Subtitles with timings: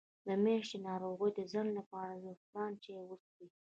[0.27, 3.47] د میاشتنۍ ناروغۍ د ځنډ لپاره د زعفران چای وڅښئ